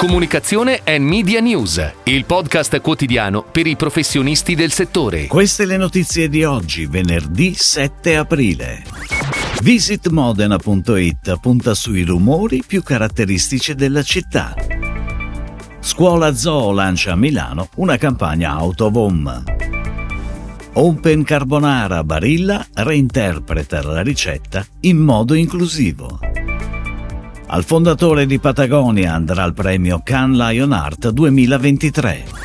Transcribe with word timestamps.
Comunicazione 0.00 0.80
e 0.82 0.98
Media 0.98 1.40
News, 1.40 1.92
il 2.04 2.24
podcast 2.24 2.80
quotidiano 2.80 3.42
per 3.42 3.66
i 3.66 3.76
professionisti 3.76 4.54
del 4.54 4.72
settore. 4.72 5.26
Queste 5.26 5.66
le 5.66 5.76
notizie 5.76 6.30
di 6.30 6.42
oggi, 6.42 6.86
venerdì 6.86 7.52
7 7.54 8.16
aprile. 8.16 8.82
Visitmodena.it 9.60 11.38
punta 11.38 11.74
sui 11.74 12.04
rumori 12.04 12.64
più 12.66 12.82
caratteristici 12.82 13.74
della 13.74 14.02
città. 14.02 14.54
Scuola 15.80 16.34
Zoo 16.34 16.72
lancia 16.72 17.12
a 17.12 17.16
Milano 17.16 17.68
una 17.74 17.98
campagna 17.98 18.52
Autovom. 18.52 19.44
Open 20.72 21.24
Carbonara 21.24 22.02
Barilla 22.04 22.66
reinterpreta 22.72 23.82
la 23.82 24.00
ricetta 24.00 24.64
in 24.80 24.96
modo 24.96 25.34
inclusivo. 25.34 26.29
Al 27.52 27.64
fondatore 27.64 28.26
di 28.26 28.38
Patagonia 28.38 29.12
andrà 29.12 29.42
il 29.42 29.54
premio 29.54 30.00
Cannes 30.04 30.38
Lion 30.38 30.70
Art 30.70 31.08
2023. 31.08 32.39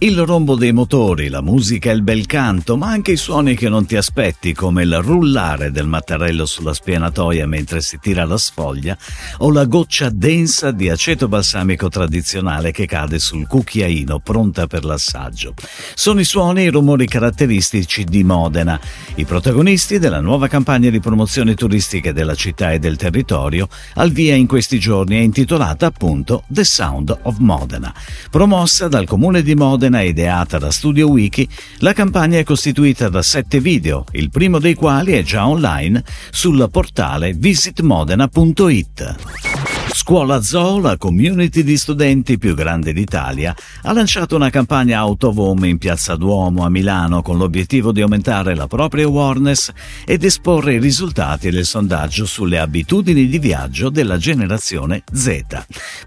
Il 0.00 0.24
rombo 0.24 0.54
dei 0.54 0.70
motori, 0.70 1.28
la 1.28 1.42
musica 1.42 1.90
e 1.90 1.94
il 1.94 2.02
bel 2.02 2.24
canto, 2.26 2.76
ma 2.76 2.86
anche 2.86 3.10
i 3.10 3.16
suoni 3.16 3.56
che 3.56 3.68
non 3.68 3.84
ti 3.84 3.96
aspetti, 3.96 4.54
come 4.54 4.84
il 4.84 4.96
rullare 5.00 5.72
del 5.72 5.88
mattarello 5.88 6.46
sulla 6.46 6.72
spianatoia 6.72 7.48
mentre 7.48 7.80
si 7.80 7.98
tira 8.00 8.24
la 8.24 8.36
sfoglia, 8.36 8.96
o 9.38 9.50
la 9.50 9.64
goccia 9.64 10.08
densa 10.08 10.70
di 10.70 10.88
aceto 10.88 11.26
balsamico 11.26 11.88
tradizionale 11.88 12.70
che 12.70 12.86
cade 12.86 13.18
sul 13.18 13.48
cucchiaino 13.48 14.20
pronta 14.20 14.68
per 14.68 14.84
l'assaggio. 14.84 15.54
Sono 15.94 16.20
i 16.20 16.24
suoni 16.24 16.60
e 16.60 16.66
i 16.66 16.70
rumori 16.70 17.08
caratteristici 17.08 18.04
di 18.04 18.22
Modena, 18.22 18.78
i 19.16 19.24
protagonisti 19.24 19.98
della 19.98 20.20
nuova 20.20 20.46
campagna 20.46 20.90
di 20.90 21.00
promozione 21.00 21.56
turistica 21.56 22.12
della 22.12 22.36
città 22.36 22.70
e 22.70 22.78
del 22.78 22.94
territorio, 22.94 23.68
al 23.94 24.12
via 24.12 24.36
in 24.36 24.46
questi 24.46 24.78
giorni 24.78 25.16
è 25.16 25.22
intitolata 25.22 25.86
appunto 25.86 26.44
The 26.46 26.62
Sound 26.62 27.18
of 27.22 27.38
Modena, 27.38 27.92
promossa 28.30 28.86
dal 28.86 29.04
comune 29.04 29.42
di 29.42 29.56
Modena 29.56 29.86
Modena 29.88 30.02
ideata 30.02 30.58
da 30.58 30.70
Studio 30.70 31.08
Wiki, 31.08 31.48
la 31.78 31.94
campagna 31.94 32.38
è 32.38 32.44
costituita 32.44 33.08
da 33.08 33.22
sette 33.22 33.58
video, 33.58 34.04
il 34.12 34.28
primo 34.28 34.58
dei 34.58 34.74
quali 34.74 35.12
è 35.12 35.22
già 35.22 35.48
online 35.48 36.04
sul 36.30 36.68
portale 36.70 37.32
visitmodena.it. 37.32 39.77
Scuola 40.08 40.40
Zoo, 40.40 40.80
la 40.80 40.96
community 40.96 41.62
di 41.62 41.76
studenti 41.76 42.38
più 42.38 42.54
grande 42.54 42.94
d'Italia, 42.94 43.54
ha 43.82 43.92
lanciato 43.92 44.36
una 44.36 44.48
campagna 44.48 45.00
Autovom 45.00 45.62
in 45.66 45.76
Piazza 45.76 46.16
Duomo 46.16 46.64
a 46.64 46.70
Milano 46.70 47.20
con 47.20 47.36
l'obiettivo 47.36 47.92
di 47.92 48.00
aumentare 48.00 48.54
la 48.54 48.66
propria 48.66 49.04
awareness 49.04 49.70
ed 50.06 50.24
esporre 50.24 50.72
i 50.72 50.78
risultati 50.78 51.50
del 51.50 51.66
sondaggio 51.66 52.24
sulle 52.24 52.58
abitudini 52.58 53.26
di 53.26 53.38
viaggio 53.38 53.90
della 53.90 54.16
generazione 54.16 55.02
Z, 55.12 55.42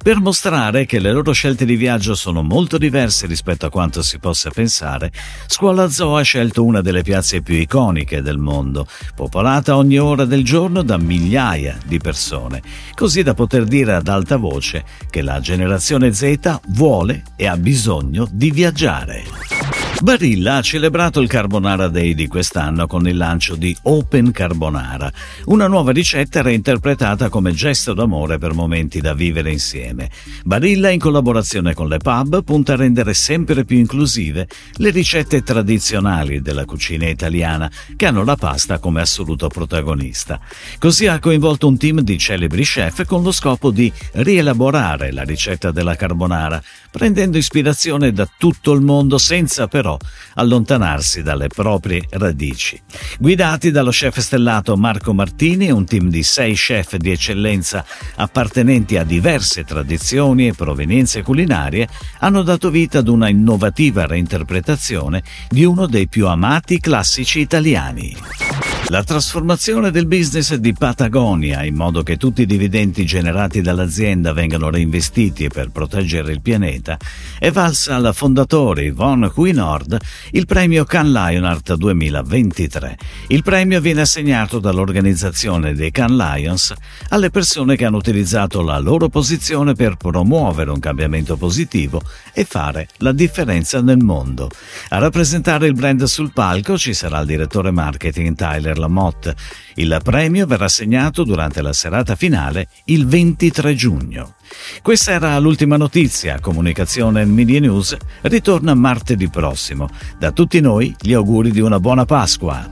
per 0.01 0.19
mostrare 0.19 0.87
che 0.87 0.97
le 0.97 1.11
loro 1.11 1.31
scelte 1.31 1.63
di 1.63 1.75
viaggio 1.75 2.15
sono 2.15 2.41
molto 2.41 2.79
diverse 2.79 3.27
rispetto 3.27 3.67
a 3.67 3.69
quanto 3.69 4.01
si 4.01 4.17
possa 4.17 4.49
pensare. 4.49 5.11
Scuola 5.45 5.87
Zoo 5.91 6.15
ha 6.15 6.23
scelto 6.23 6.63
una 6.63 6.81
delle 6.81 7.03
piazze 7.03 7.43
più 7.43 7.53
iconiche 7.53 8.23
del 8.23 8.39
mondo, 8.39 8.87
popolata 9.15 9.77
ogni 9.77 9.99
ora 9.99 10.25
del 10.25 10.43
giorno 10.43 10.81
da 10.81 10.97
migliaia 10.97 11.77
di 11.85 11.99
persone, 11.99 12.63
così 12.95 13.21
da 13.21 13.35
poter 13.35 13.65
dire 13.65 13.89
dire 13.91 13.95
ad 13.95 14.07
alta 14.07 14.37
voce 14.37 14.83
che 15.09 15.21
la 15.21 15.39
generazione 15.39 16.13
Z 16.13 16.59
vuole 16.67 17.23
e 17.35 17.47
ha 17.47 17.57
bisogno 17.57 18.27
di 18.31 18.51
viaggiare. 18.51 19.60
Barilla 19.99 20.55
ha 20.55 20.61
celebrato 20.63 21.19
il 21.19 21.27
Carbonara 21.27 21.87
Day 21.87 22.15
di 22.15 22.25
quest'anno 22.25 22.87
con 22.87 23.07
il 23.07 23.17
lancio 23.17 23.55
di 23.55 23.75
Open 23.83 24.31
Carbonara, 24.31 25.11
una 25.45 25.67
nuova 25.67 25.91
ricetta 25.91 26.41
reinterpretata 26.41 27.29
come 27.29 27.51
gesto 27.51 27.93
d'amore 27.93 28.39
per 28.39 28.53
momenti 28.53 28.99
da 28.99 29.13
vivere 29.13 29.51
insieme. 29.51 30.09
Barilla, 30.43 30.89
in 30.89 30.99
collaborazione 30.99 31.75
con 31.75 31.87
le 31.87 31.99
pub, 31.99 32.43
punta 32.43 32.73
a 32.73 32.77
rendere 32.77 33.13
sempre 33.13 33.63
più 33.63 33.77
inclusive 33.77 34.47
le 34.77 34.89
ricette 34.89 35.43
tradizionali 35.43 36.41
della 36.41 36.65
cucina 36.65 37.07
italiana, 37.07 37.69
che 37.95 38.07
hanno 38.07 38.23
la 38.23 38.35
pasta 38.35 38.79
come 38.79 39.01
assoluto 39.01 39.49
protagonista. 39.49 40.39
Così 40.79 41.05
ha 41.05 41.19
coinvolto 41.19 41.67
un 41.67 41.77
team 41.77 42.01
di 42.01 42.17
celebri 42.17 42.63
chef 42.63 43.05
con 43.05 43.21
lo 43.21 43.31
scopo 43.31 43.69
di 43.69 43.91
rielaborare 44.13 45.11
la 45.11 45.23
ricetta 45.23 45.69
della 45.69 45.95
carbonara, 45.95 46.59
prendendo 46.89 47.37
ispirazione 47.37 48.11
da 48.11 48.27
tutto 48.35 48.71
il 48.71 48.81
mondo 48.81 49.19
senza 49.19 49.67
però 49.67 49.80
però 49.81 49.97
allontanarsi 50.35 51.23
dalle 51.23 51.47
proprie 51.47 52.05
radici. 52.11 52.79
Guidati 53.17 53.71
dallo 53.71 53.89
chef 53.89 54.19
stellato 54.19 54.77
Marco 54.77 55.11
Martini 55.11 55.71
un 55.71 55.85
team 55.85 56.09
di 56.09 56.21
sei 56.21 56.53
chef 56.53 56.97
di 56.97 57.09
eccellenza 57.09 57.83
appartenenti 58.17 58.97
a 58.97 59.03
diverse 59.03 59.63
tradizioni 59.63 60.47
e 60.47 60.53
provenienze 60.53 61.23
culinarie, 61.23 61.87
hanno 62.19 62.43
dato 62.43 62.69
vita 62.69 62.99
ad 62.99 63.07
una 63.07 63.27
innovativa 63.27 64.05
reinterpretazione 64.05 65.23
di 65.49 65.65
uno 65.65 65.87
dei 65.87 66.07
più 66.07 66.27
amati 66.27 66.79
classici 66.79 67.39
italiani. 67.39 68.50
La 68.87 69.03
trasformazione 69.03 69.89
del 69.89 70.05
business 70.05 70.53
di 70.55 70.73
Patagonia 70.73 71.63
in 71.63 71.75
modo 71.75 72.03
che 72.03 72.17
tutti 72.17 72.41
i 72.41 72.45
dividendi 72.45 73.05
generati 73.05 73.61
dall'azienda 73.61 74.33
vengano 74.33 74.69
reinvestiti 74.69 75.47
per 75.47 75.69
proteggere 75.69 76.33
il 76.33 76.41
pianeta 76.41 76.97
è 77.39 77.51
valsa 77.51 77.95
al 77.95 78.11
fondatore 78.13 78.83
Yvonne 78.83 79.29
Quinord 79.29 79.97
il 80.31 80.45
premio 80.45 80.83
Can 80.83 81.11
Lionart 81.11 81.75
2023. 81.75 82.97
Il 83.27 83.43
premio 83.43 83.79
viene 83.79 84.01
assegnato 84.01 84.59
dall'organizzazione 84.59 85.73
dei 85.73 85.91
Can 85.91 86.17
Lions 86.17 86.73
alle 87.09 87.29
persone 87.29 87.77
che 87.77 87.85
hanno 87.85 87.97
utilizzato 87.97 88.61
la 88.61 88.77
loro 88.79 89.07
posizione 89.07 89.73
per 89.73 89.95
promuovere 89.95 90.69
un 90.69 90.79
cambiamento 90.79 91.37
positivo 91.37 92.01
e 92.33 92.43
fare 92.43 92.89
la 92.97 93.13
differenza 93.13 93.81
nel 93.81 93.99
mondo. 93.99 94.49
A 94.89 94.97
rappresentare 94.97 95.67
il 95.67 95.73
brand 95.73 96.03
sul 96.03 96.33
palco 96.33 96.77
ci 96.77 96.93
sarà 96.93 97.19
il 97.21 97.27
direttore 97.27 97.71
marketing 97.71 98.35
Tyler 98.35 98.70
Lamotte. 98.77 99.35
Il 99.75 99.99
premio 100.03 100.45
verrà 100.45 100.65
assegnato 100.65 101.23
durante 101.23 101.61
la 101.61 101.73
serata 101.73 102.15
finale 102.15 102.67
il 102.85 103.05
23 103.07 103.73
giugno. 103.75 104.35
Questa 104.81 105.11
era 105.11 105.37
l'ultima 105.39 105.77
notizia. 105.77 106.39
Comunicazione 106.39 107.25
Media 107.25 107.59
News 107.59 107.95
ritorna 108.21 108.73
martedì 108.73 109.29
prossimo. 109.29 109.89
Da 110.17 110.31
tutti 110.31 110.59
noi 110.59 110.95
gli 110.99 111.13
auguri 111.13 111.51
di 111.51 111.59
una 111.59 111.79
buona 111.79 112.05
Pasqua. 112.05 112.69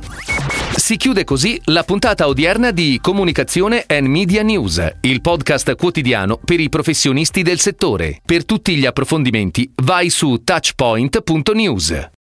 Si 0.76 0.98
chiude 0.98 1.24
così 1.24 1.60
la 1.66 1.84
puntata 1.84 2.28
odierna 2.28 2.72
di 2.72 3.00
Comunicazione 3.02 3.84
and 3.86 4.08
Media 4.08 4.42
News, 4.42 4.96
il 5.02 5.22
podcast 5.22 5.76
quotidiano 5.76 6.40
per 6.44 6.60
i 6.60 6.70
professionisti 6.70 7.42
del 7.44 7.60
settore. 7.60 8.22
Per 8.26 8.46
tutti 8.46 8.76
gli 8.76 8.86
approfondimenti 8.86 9.72
vai 9.84 10.10
su 10.10 10.42
touchpoint.news. 10.44 12.10